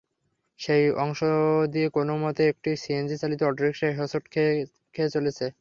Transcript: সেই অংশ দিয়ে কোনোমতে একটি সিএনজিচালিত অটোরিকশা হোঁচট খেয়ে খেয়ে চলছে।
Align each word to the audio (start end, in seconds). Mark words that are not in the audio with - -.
সেই 0.59 0.83
অংশ 1.01 1.19
দিয়ে 1.73 1.87
কোনোমতে 1.91 2.43
একটি 2.47 2.69
সিএনজিচালিত 2.81 3.41
অটোরিকশা 3.43 3.87
হোঁচট 3.99 4.23
খেয়ে 4.33 4.53
খেয়ে 4.93 5.13
চলছে। 5.15 5.45